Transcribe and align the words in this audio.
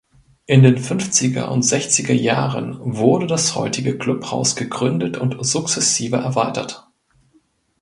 In 0.47 0.63
den 0.63 0.79
fünfziger 0.79 1.51
und 1.51 1.61
sechziger 1.61 2.15
Jahren 2.15 2.75
wurde 2.79 3.27
das 3.27 3.53
heutige 3.55 3.99
Clubhaus 3.99 4.55
gegründet 4.55 5.15
und 5.17 5.37
sukzessive 5.45 6.15
erweitert. 6.15 6.87